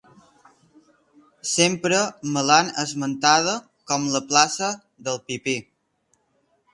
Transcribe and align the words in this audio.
Sempre 1.49 1.99
me 2.35 2.41
l'han 2.49 2.71
esmentada 2.83 3.53
com 3.91 4.07
la 4.15 4.23
plaça 4.31 4.71
del 5.09 5.21
Pipí. 5.29 5.55